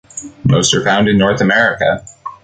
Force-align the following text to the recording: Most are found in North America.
Most 0.45 0.73
are 0.73 0.83
found 0.83 1.07
in 1.07 1.19
North 1.19 1.41
America. 1.41 2.03